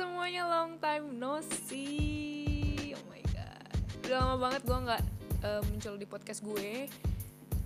[0.00, 2.96] semuanya long time no see.
[2.96, 3.76] Oh my god.
[4.08, 5.02] Udah lama banget gue gak
[5.44, 6.88] uh, muncul di podcast gue.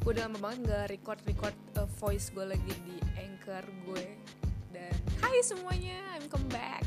[0.03, 4.18] Gue udah lama banget gak record-record uh, voice gue lagi di anchor gue.
[4.75, 4.91] Dan
[5.23, 6.82] hai semuanya, I'm come back.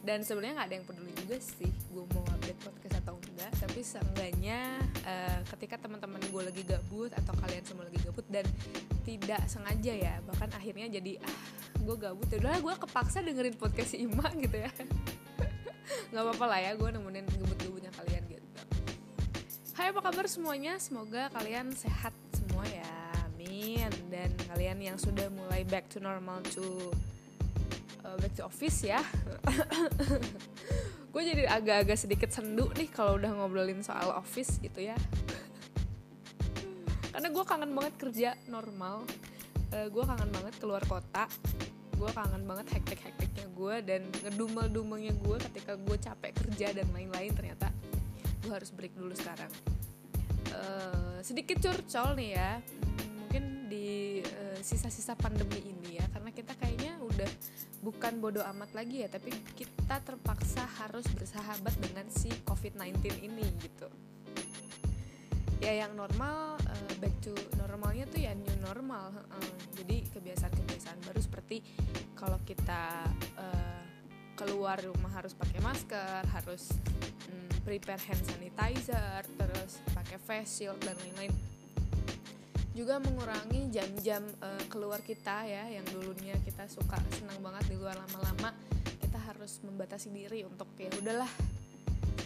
[0.00, 3.52] Dan sebenarnya gak ada yang peduli juga sih Gue mau update podcast atau enggak.
[3.60, 8.48] Tapi seenggaknya uh, ketika teman-teman gue lagi gabut Atau kalian semua lagi gabut Dan
[9.04, 12.38] tidak sengaja ya Bahkan akhirnya jadi ah gue gabut ya.
[12.42, 14.70] Udah gue kepaksa dengerin podcast si Ima gitu ya.
[16.12, 18.48] Nggak apa-apa lah ya gue nemenin gebut-gebutnya kalian gitu.
[19.78, 20.74] Hai apa kabar semuanya?
[20.82, 22.94] Semoga kalian sehat semua ya.
[23.28, 23.90] Amin.
[24.10, 26.90] Dan kalian yang sudah mulai back to normal to
[28.02, 29.00] uh, back to office ya.
[31.12, 34.98] Gue jadi agak-agak sedikit sendu nih kalau udah ngobrolin soal office gitu ya.
[37.10, 39.08] Karena gue kangen banget kerja normal.
[39.72, 41.28] Uh, gue kangen banget keluar kota
[41.98, 47.74] gue kangen banget hektik-hektiknya gue dan ngedumel-dumelnya gue ketika gue capek kerja dan lain-lain ternyata
[48.46, 49.50] gue harus break dulu sekarang.
[50.48, 52.50] Uh, sedikit curcol nih ya
[53.20, 57.28] mungkin di uh, sisa-sisa pandemi ini ya karena kita kayaknya udah
[57.84, 63.90] bukan bodoh amat lagi ya tapi kita terpaksa harus bersahabat dengan si covid-19 ini gitu.
[65.58, 71.20] Ya yang normal uh, back to normalnya tuh ya new normal uh, jadi kebiasaan-kebiasaan baru
[71.20, 71.62] seperti
[72.14, 73.06] kalau kita
[73.38, 73.82] uh,
[74.38, 76.70] keluar rumah harus pakai masker harus
[77.26, 81.34] um, prepare hand sanitizer terus pakai face shield dan lain-lain.
[82.70, 87.98] Juga mengurangi jam-jam uh, keluar kita ya yang dulunya kita suka senang banget di luar
[87.98, 88.54] lama-lama
[89.02, 91.30] kita harus membatasi diri untuk ya udahlah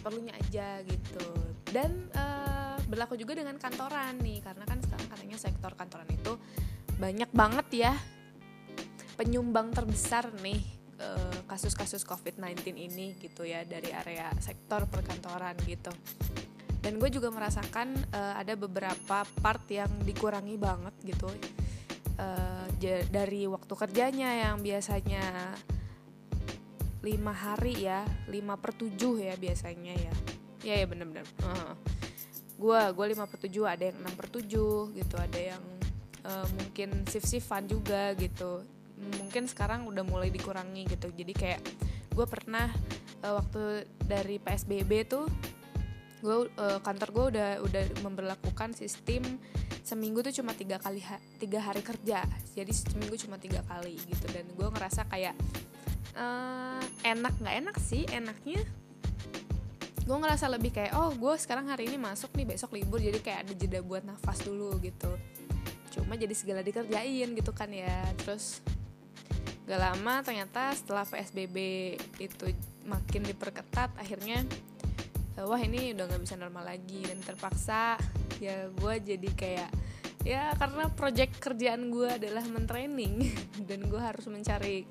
[0.05, 1.25] perlunya aja gitu.
[1.73, 6.37] Dan uh, berlaku juga dengan kantoran nih karena kan sekarang katanya sektor kantoran itu
[7.01, 7.93] banyak banget ya
[9.17, 10.61] penyumbang terbesar nih
[11.01, 15.89] eh, kasus-kasus COVID-19 ini gitu ya dari area sektor perkantoran gitu.
[16.83, 21.31] Dan gue juga merasakan uh, ada beberapa part yang dikurangi banget gitu
[22.19, 22.67] uh,
[23.07, 25.55] dari waktu kerjanya yang biasanya
[26.99, 30.13] lima hari ya lima per tujuh ya biasanya ya.
[30.67, 31.23] Ya ya bener-bener.
[31.39, 31.71] Uh,
[32.53, 35.63] gue gue lima per tujuh ada yang enam per tujuh gitu ada yang
[36.23, 38.63] uh, mungkin shift shiftan juga gitu.
[39.19, 41.11] Mungkin sekarang udah mulai dikurangi gitu.
[41.11, 41.61] Jadi kayak
[42.13, 42.71] gue pernah
[43.25, 45.25] uh, waktu dari psbb tuh
[46.23, 49.27] gue uh, kantor gue udah udah memperlakukan sistem
[49.83, 52.23] seminggu tuh cuma tiga kali ha tiga hari kerja.
[52.55, 54.25] Jadi seminggu cuma tiga kali gitu.
[54.31, 55.35] Dan gue ngerasa kayak
[56.15, 58.63] uh, enak nggak enak sih enaknya
[60.03, 63.39] gue ngerasa lebih kayak oh gue sekarang hari ini masuk nih besok libur jadi kayak
[63.47, 65.11] ada jeda buat nafas dulu gitu.
[65.95, 68.03] Cuma jadi segala dikerjain gitu kan ya.
[68.19, 68.59] Terus
[69.63, 71.57] gak lama ternyata setelah psbb
[72.19, 72.51] itu
[72.83, 74.43] makin diperketat akhirnya
[75.39, 77.95] eh, wah ini udah nggak bisa normal lagi dan terpaksa
[78.43, 79.71] ya gue jadi kayak
[80.27, 83.23] ya karena project kerjaan gue adalah mentraining
[83.71, 84.83] dan gue harus mencari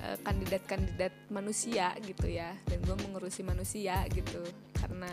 [0.00, 2.56] Eh, kandidat-kandidat manusia gitu ya.
[2.64, 4.40] Dan gue mengurusi manusia gitu.
[4.72, 5.12] Karena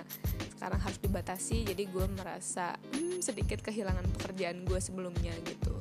[0.55, 5.75] sekarang harus dibatasi jadi gue merasa hmm, sedikit kehilangan pekerjaan gue sebelumnya gitu.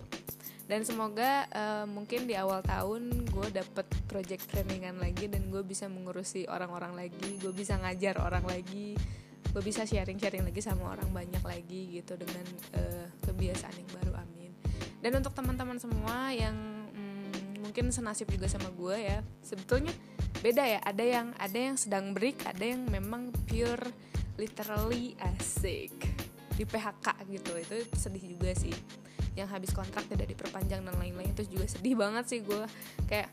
[0.67, 5.87] Dan semoga uh, mungkin di awal tahun gue dapet project trainingan lagi dan gue bisa
[5.87, 8.99] mengurusi orang-orang lagi gue bisa ngajar orang lagi
[9.55, 12.43] gue bisa sharing-sharing lagi sama orang banyak lagi gitu dengan
[12.75, 14.51] uh, kebiasaan yang baru amin.
[14.99, 16.76] Dan untuk teman-teman semua yang
[17.67, 19.19] mungkin senasib juga sama gue ya.
[19.43, 19.91] Sebetulnya
[20.39, 23.91] beda ya ada yang ada yang sedang break ada yang memang pure
[24.39, 25.93] literally asik.
[26.55, 28.73] Di PHK gitu itu sedih juga sih.
[29.35, 32.65] Yang habis kontrak tidak diperpanjang dan lain-lain itu juga sedih banget sih gue
[33.11, 33.29] kayak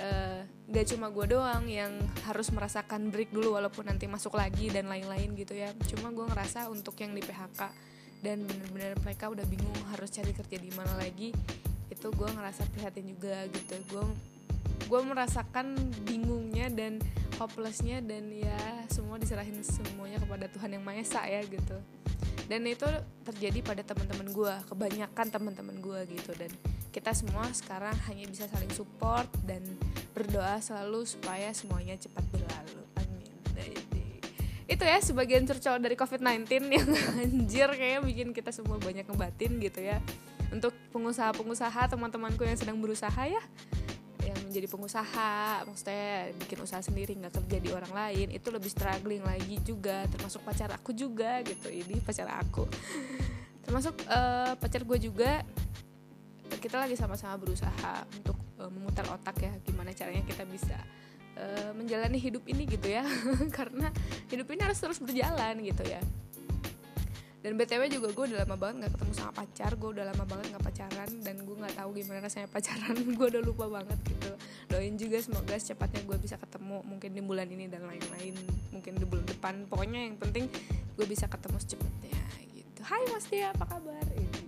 [0.00, 0.40] uh,
[0.72, 1.92] gak cuma gue doang yang
[2.26, 5.70] harus merasakan break dulu walaupun nanti masuk lagi dan lain-lain gitu ya.
[5.92, 10.56] Cuma gue ngerasa untuk yang di PHK dan bener-bener mereka udah bingung harus cari kerja
[10.62, 11.34] di mana lagi
[12.02, 13.78] itu gue ngerasa prihatin juga gitu.
[13.94, 14.02] Gue
[14.90, 16.98] gue merasakan bingungnya dan
[17.38, 18.58] hopelessnya dan ya
[18.90, 21.78] semua diserahin semuanya kepada Tuhan yang Maha Esa ya gitu.
[22.50, 22.90] Dan itu
[23.22, 26.34] terjadi pada teman-teman gue kebanyakan teman-teman gue gitu.
[26.34, 26.50] Dan
[26.90, 29.62] kita semua sekarang hanya bisa saling support dan
[30.10, 32.82] berdoa selalu supaya semuanya cepat berlalu.
[32.98, 33.91] Amin
[34.70, 36.88] itu ya sebagian curcol dari COVID-19 yang
[37.18, 39.98] anjir kayak bikin kita semua banyak ngebatin gitu ya.
[40.52, 43.42] Untuk pengusaha-pengusaha teman-temanku yang sedang berusaha ya.
[44.22, 49.24] Yang menjadi pengusaha maksudnya bikin usaha sendiri nggak kerja di orang lain itu lebih struggling
[49.24, 50.06] lagi juga.
[50.12, 52.68] Termasuk pacar aku juga gitu ini pacar aku.
[53.66, 55.42] Termasuk uh, pacar gue juga
[56.62, 60.78] kita lagi sama-sama berusaha untuk uh, memutar otak ya gimana caranya kita bisa
[61.36, 63.04] uh, menjalani hidup ini gitu ya.
[63.58, 63.88] Karena
[64.28, 66.00] hidup ini harus terus berjalan gitu ya.
[67.42, 70.46] Dan btw juga gue udah lama banget nggak ketemu sama pacar gue udah lama banget
[70.54, 72.94] nggak pacaran dan gue nggak tahu gimana rasanya pacaran.
[73.18, 74.30] Gue udah lupa banget gitu.
[74.70, 78.34] Doain juga semoga secepatnya gue bisa ketemu mungkin di bulan ini dan lain-lain
[78.70, 79.54] mungkin di bulan depan.
[79.66, 80.46] Pokoknya yang penting
[80.94, 82.22] gue bisa ketemu secepatnya
[82.54, 82.80] gitu.
[82.86, 84.06] Hai Mas Dia apa kabar?
[84.14, 84.42] Ini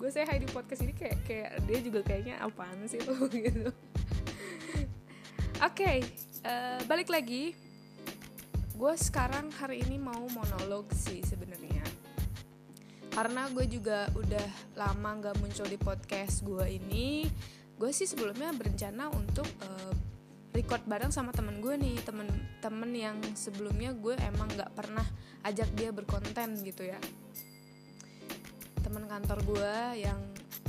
[0.00, 3.68] gue saya hai di podcast ini kayak kayak dia juga kayaknya apaan sih lo gitu
[5.60, 6.00] okay,
[6.48, 7.52] uh, eh, balik lagi.
[8.72, 11.84] Gue sekarang hari ini mau monolog sih sebenarnya.
[13.12, 14.48] Karena gue juga udah
[14.80, 17.28] lama nggak muncul di podcast gue ini.
[17.76, 19.92] Gue sih sebelumnya berencana untuk uh,
[20.56, 22.00] record bareng sama temen gue nih.
[22.08, 25.04] Temen-temen yang sebelumnya gue emang nggak pernah
[25.44, 26.96] ajak dia berkonten gitu ya.
[28.80, 29.74] Temen kantor gue
[30.08, 30.20] yang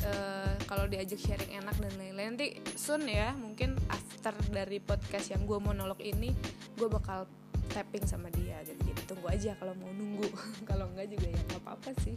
[0.04, 5.50] uh, kalau diajak sharing enak dan lain-lain nanti soon ya mungkin after dari podcast yang
[5.50, 6.30] gue monolog ini
[6.78, 7.26] gue bakal
[7.72, 8.62] tapping sama dia.
[8.62, 10.28] Gitu jadi tunggu aja kalau mau nunggu.
[10.70, 12.16] Kalau enggak juga ya nggak apa-apa sih.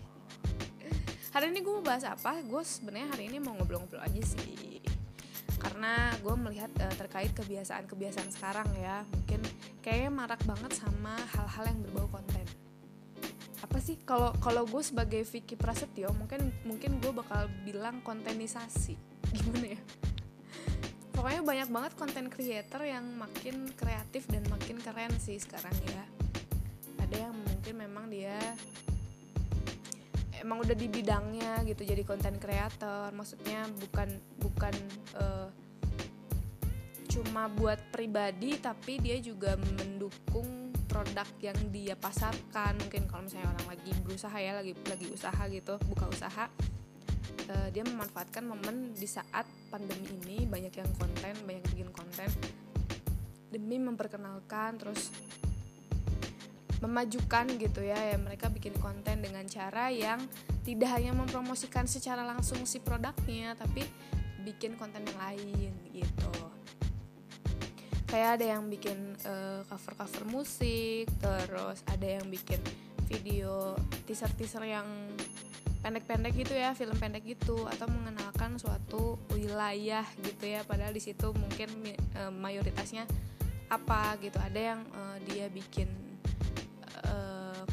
[1.34, 2.38] Hari ini gue mau bahas apa?
[2.46, 4.78] Gue sebenarnya hari ini mau ngobrol-ngobrol aja sih.
[5.58, 9.02] Karena gue melihat uh, terkait kebiasaan-kebiasaan sekarang ya.
[9.10, 9.40] Mungkin
[9.82, 12.46] kayaknya marak banget sama hal-hal yang berbau konten.
[13.64, 13.98] Apa sih?
[14.06, 18.94] Kalau kalau gue sebagai Vicky Prasetyo mungkin mungkin gue bakal bilang kontenisasi.
[19.34, 19.80] Gimana ya
[21.24, 26.04] pokoknya banyak banget konten creator yang makin kreatif dan makin keren sih sekarang ya.
[27.00, 28.36] Ada yang mungkin memang dia
[30.36, 33.08] emang udah di bidangnya gitu jadi konten creator.
[33.16, 34.74] Maksudnya bukan bukan
[35.16, 35.48] uh,
[37.08, 42.76] cuma buat pribadi tapi dia juga mendukung produk yang dia pasarkan.
[42.84, 46.52] Mungkin kalau misalnya orang lagi berusaha ya lagi lagi usaha gitu buka usaha
[47.50, 52.30] uh, dia memanfaatkan momen di saat pandemi ini banyak yang konten banyak yang bikin konten
[53.54, 55.14] demi memperkenalkan terus
[56.84, 60.20] memajukan gitu ya ya mereka bikin konten dengan cara yang
[60.68, 63.88] tidak hanya mempromosikan secara langsung si produknya tapi
[64.44, 66.32] bikin konten yang lain gitu.
[68.04, 72.60] Kayak ada yang bikin uh, cover-cover musik terus ada yang bikin
[73.08, 73.74] video
[74.04, 74.86] teaser-teaser yang
[75.84, 81.28] pendek-pendek gitu ya film pendek gitu atau mengenalkan suatu wilayah gitu ya padahal di situ
[81.36, 83.04] mungkin e, mayoritasnya
[83.68, 84.40] apa gitu.
[84.40, 85.92] Ada yang e, dia bikin
[87.04, 87.14] e,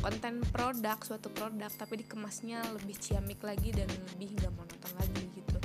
[0.04, 5.60] konten produk suatu produk tapi dikemasnya lebih ciamik lagi dan lebih nggak monoton lagi gitu.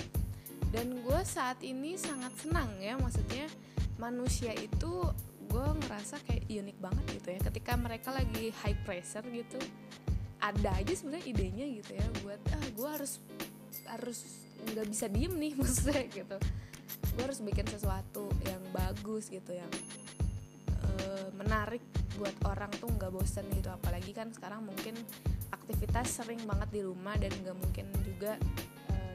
[0.71, 3.51] Dan gue saat ini sangat senang ya maksudnya
[3.99, 5.03] manusia itu
[5.51, 7.39] gue ngerasa kayak unik banget gitu ya.
[7.51, 9.59] Ketika mereka lagi high pressure gitu
[10.47, 13.19] ada aja sebenarnya idenya gitu ya buat ah gue harus
[13.91, 14.19] harus
[14.73, 16.37] nggak bisa diem nih maksudnya gitu.
[17.17, 19.71] Gue harus bikin sesuatu yang bagus gitu yang
[20.87, 21.83] uh, menarik
[22.15, 23.69] buat orang tuh nggak bosen gitu.
[23.75, 24.95] Apalagi kan sekarang mungkin
[25.51, 28.39] aktivitas sering banget di rumah dan nggak mungkin juga
[28.95, 29.15] uh,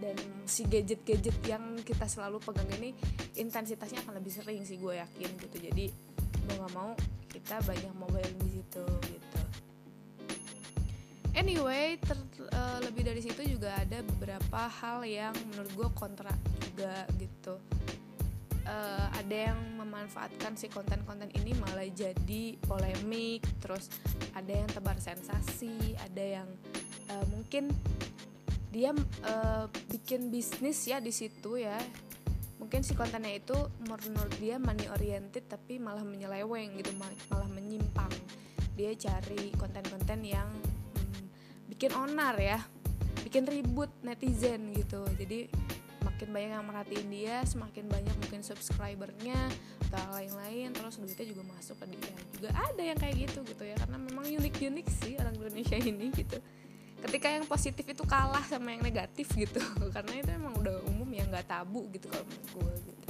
[0.00, 0.16] dan
[0.48, 2.96] si gadget-gadget yang kita selalu pegang ini
[3.36, 5.56] intensitasnya akan lebih sering sih gue yakin gitu.
[5.60, 5.92] Jadi
[6.48, 6.90] mau nggak mau
[7.30, 9.29] kita banyak mobile di situ gitu
[11.40, 12.20] anyway ter,
[12.52, 17.56] uh, lebih dari situ juga ada beberapa hal yang menurut gue kontra juga gitu.
[18.68, 23.88] Uh, ada yang memanfaatkan si konten-konten ini malah jadi polemik terus
[24.36, 26.48] ada yang tebar sensasi ada yang
[27.08, 27.72] uh, mungkin
[28.70, 28.92] dia
[29.26, 31.80] uh, bikin bisnis ya di situ ya.
[32.60, 33.56] Mungkin si kontennya itu
[33.88, 38.12] menurut dia money oriented tapi malah menyeleweng gitu malah menyimpang.
[38.76, 40.46] Dia cari konten-konten yang
[41.80, 42.60] bikin onar ya
[43.24, 45.00] bikin ribut netizen gitu.
[45.16, 45.48] Jadi
[46.04, 49.48] makin banyak yang merhatiin dia semakin banyak mungkin subscribernya
[49.88, 52.12] atau lain-lain terus duitnya juga masuk ke dia.
[52.36, 56.36] Juga ada yang kayak gitu gitu ya karena memang unik-unik sih orang Indonesia ini gitu.
[57.00, 59.64] Ketika yang positif itu kalah sama yang negatif gitu
[59.96, 63.04] karena itu emang udah umum ya nggak tabu gitu kalau menurut gue gitu.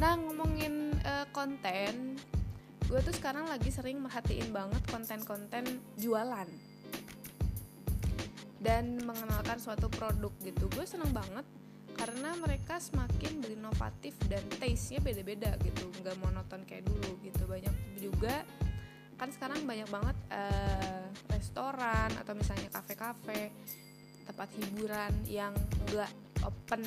[0.00, 2.16] Nah ngomongin uh, konten
[2.88, 5.64] gue tuh sekarang lagi sering merhatiin banget konten-konten
[6.00, 6.48] jualan.
[8.58, 10.66] Dan mengenalkan suatu produk gitu.
[10.72, 11.44] Gue seneng banget
[11.94, 15.92] karena mereka semakin berinovatif dan taste-nya beda-beda gitu.
[16.00, 17.44] Nggak monoton kayak dulu gitu.
[17.44, 18.42] Banyak juga
[19.18, 23.50] kan sekarang banyak banget uh, restoran atau misalnya kafe-kafe
[24.24, 25.50] tempat hiburan yang
[25.90, 26.10] nggak
[26.46, 26.82] open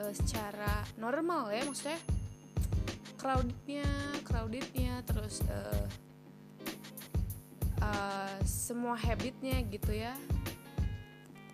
[0.00, 1.62] uh, secara normal ya.
[1.62, 2.00] Maksudnya
[3.22, 3.86] crowdednya
[4.26, 5.86] crowdednya terus uh,
[7.78, 10.18] uh, semua habitnya gitu ya.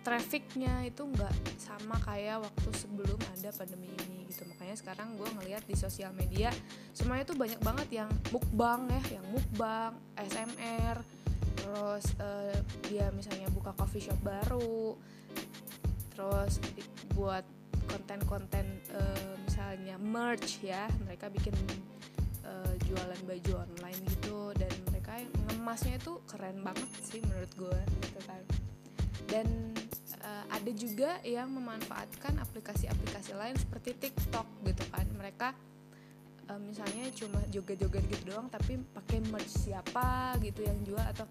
[0.01, 4.41] Trafficnya itu nggak sama kayak waktu sebelum ada pandemi ini gitu.
[4.49, 6.49] Makanya sekarang gue ngelihat di sosial media
[6.97, 10.97] semuanya tuh banyak banget yang mukbang ya yang mukbang SMR
[11.59, 12.55] terus uh,
[12.89, 14.97] dia misalnya buka coffee shop baru
[16.15, 16.57] terus
[17.13, 17.45] buat
[17.85, 21.51] konten-konten uh, misalnya merch ya mereka bikin
[22.47, 25.19] uh, jualan baju online gitu dan mereka
[25.51, 28.39] ngemasnya itu keren banget sih menurut gue gitu kan.
[29.27, 29.75] Dan
[30.23, 35.03] uh, ada juga yang memanfaatkan aplikasi-aplikasi lain seperti TikTok gitu kan.
[35.11, 35.51] Mereka
[36.55, 41.27] uh, misalnya cuma joget-joget gitu doang tapi pakai merch siapa gitu yang jual atau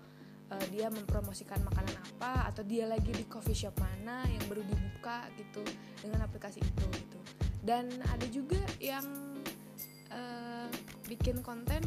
[0.73, 5.61] dia mempromosikan makanan apa atau dia lagi di coffee shop mana yang baru dibuka gitu
[6.01, 7.21] dengan aplikasi itu gitu
[7.69, 9.05] dan ada juga yang
[10.09, 10.73] uh,
[11.05, 11.85] bikin konten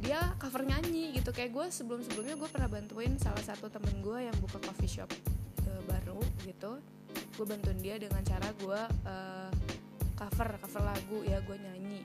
[0.00, 1.36] dia cover nyanyi gitu.
[1.36, 5.12] Kayak gue sebelum sebelumnya gue pernah bantuin salah satu temen gue yang buka coffee shop
[5.68, 6.16] uh, baru
[6.48, 6.80] gitu.
[7.36, 9.52] Gue bantuin dia dengan cara gue uh,
[10.16, 11.20] cover cover lagu.
[11.28, 12.00] Ya gue nyanyi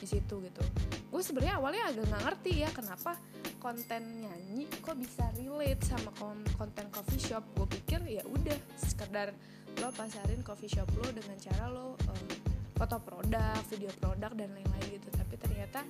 [0.00, 0.64] di situ gitu.
[1.12, 3.20] Gue sebenarnya awalnya agak nggak ngerti ya kenapa
[3.60, 6.08] konten nyanyi kok bisa relate sama
[6.56, 7.44] konten coffee shop.
[7.52, 9.36] Gue pikir ya udah sekedar
[9.80, 12.28] lo pasarin coffee shop lo dengan cara lo um,
[12.74, 15.08] foto produk video produk dan lain-lain gitu.
[15.14, 15.80] Tapi ternyata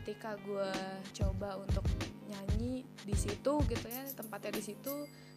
[0.00, 0.70] ketika gue
[1.14, 1.86] coba untuk
[2.26, 4.94] nyanyi di situ gitu ya tempatnya di situ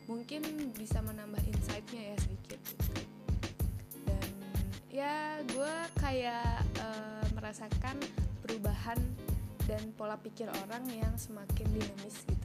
[0.10, 2.94] mungkin bisa menambah insightnya ya sedikit gitu.
[4.06, 4.30] Dan
[4.90, 7.98] ya gue kayak uh, merasakan
[8.42, 8.98] perubahan
[9.68, 12.37] dan pola pikir orang yang semakin dinamis gitu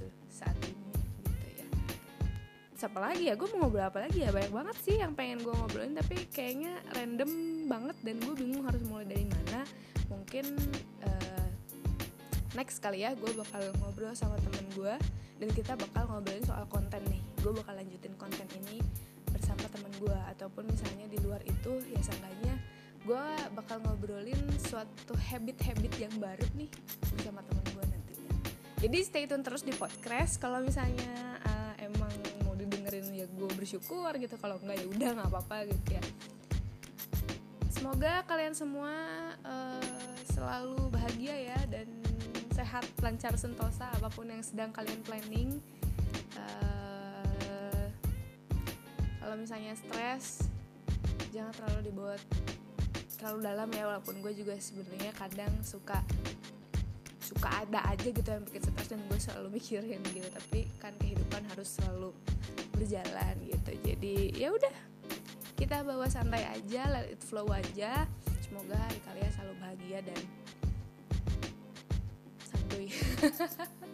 [2.82, 3.38] siapa lagi ya?
[3.38, 4.34] Gue mau ngobrol apa lagi ya?
[4.34, 7.30] Banyak banget sih yang pengen gue ngobrolin tapi kayaknya random
[7.70, 9.62] banget dan gue bingung harus mulai dari mana.
[10.10, 10.44] Mungkin
[11.06, 11.46] uh,
[12.58, 14.98] next kali ya gue bakal ngobrol sama temen gue
[15.38, 17.22] dan kita bakal ngobrolin soal konten nih.
[17.38, 18.82] Gue bakal lanjutin konten ini
[19.30, 22.58] bersama temen gue ataupun misalnya di luar itu ya seenggaknya
[23.06, 23.24] gue
[23.54, 26.70] bakal ngobrolin suatu habit-habit yang baru nih
[27.14, 28.34] bersama temen gue nantinya.
[28.82, 30.42] Jadi stay tune terus di podcast.
[30.42, 31.38] Kalau misalnya
[33.02, 34.34] didengerin ya gue bersyukur gitu.
[34.38, 36.02] Kalau enggak ya udah nggak apa-apa gitu ya.
[37.72, 38.94] Semoga kalian semua
[39.42, 41.90] uh, selalu bahagia ya dan
[42.54, 45.58] sehat lancar sentosa apa pun yang sedang kalian planning.
[46.38, 47.86] Uh,
[49.18, 50.46] kalau misalnya stres
[51.34, 52.14] jangan terlalu dibawa
[53.18, 56.02] terlalu dalam ya walaupun gue juga sebenarnya kadang suka
[57.22, 60.28] suka ada aja gitu yang bikin stres dan gue selalu mikirin gitu.
[60.30, 62.10] Tapi kan kehidupan harus selalu
[62.82, 63.70] berjalan gitu.
[63.86, 64.74] Jadi ya udah
[65.54, 68.10] kita bawa santai aja let it flow aja.
[68.42, 70.20] Semoga hari kalian selalu bahagia dan
[72.50, 72.90] santuy.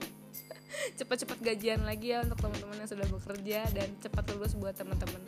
[0.99, 5.21] Cepat-cepat gajian lagi ya untuk teman-teman yang sudah bekerja dan cepat lulus buat teman-teman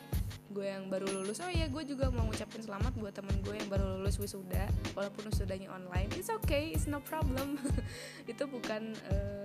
[0.51, 1.39] gue yang baru lulus.
[1.39, 5.31] Oh iya gue juga mau ngucapin selamat buat temen gue yang baru lulus wisuda walaupun
[5.31, 6.11] wisudanya online.
[6.17, 7.55] It's okay it's no problem.
[8.31, 9.40] Itu bukan uh,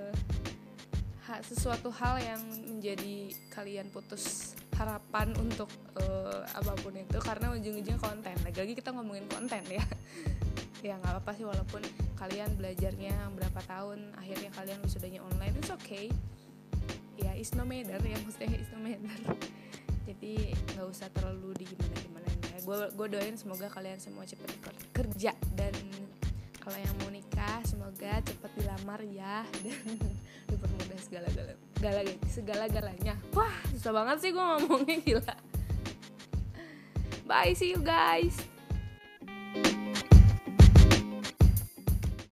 [1.42, 2.40] sesuatu hal yang
[2.70, 5.66] menjadi kalian putus harapan untuk
[5.98, 8.36] uh, apa pun itu karena ujung-ujungnya konten.
[8.44, 9.84] Lagi-lagi kita ngomongin konten ya.
[10.84, 11.82] Ya nggak apa-apa sih walaupun
[12.14, 16.12] kalian belajarnya berapa tahun akhirnya kalian wisudanya online it's okay.
[17.16, 19.10] Ya it's no matter ya maksudnya it's no matter.
[20.06, 24.52] Jadi nggak usah terlalu di gimana gimana ya gue gue doain semoga kalian semua cepet
[24.94, 25.74] kerja dan
[26.66, 29.46] kalau yang mau nikah semoga cepet dilamar ya.
[29.62, 29.78] Dan
[30.50, 31.28] dipermudah segala
[31.78, 35.34] gala segala galanya wah susah banget sih gue ngomongnya gila.
[37.26, 38.55] Bye see you guys